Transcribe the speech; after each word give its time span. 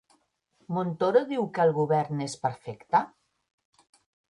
Montoro 0.77 1.21
diu 1.33 1.47
que 1.59 1.67
el 1.67 1.75
govern 1.77 2.27
és 2.31 2.41
perfecte? 2.49 3.07